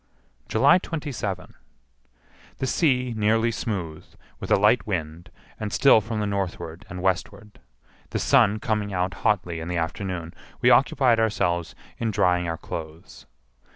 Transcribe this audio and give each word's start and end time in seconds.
July 0.47 0.79
27. 0.79 1.53
The 2.57 2.65
sea 2.65 3.13
nearly 3.15 3.51
smooth, 3.51 4.03
with 4.39 4.49
a 4.49 4.55
light 4.59 4.87
wind, 4.87 5.29
and 5.59 5.71
still 5.71 6.01
from 6.01 6.19
the 6.19 6.25
northward 6.25 6.87
and 6.89 7.03
westward. 7.03 7.59
The 8.09 8.17
sun 8.17 8.57
coming 8.59 8.91
out 8.91 9.13
hotly 9.21 9.59
in 9.59 9.67
the 9.67 9.77
afternoon, 9.77 10.33
we 10.59 10.71
occupied 10.71 11.19
ourselves 11.19 11.75
in 11.99 12.09
drying 12.09 12.47
our 12.47 12.57
clothes. 12.57 13.27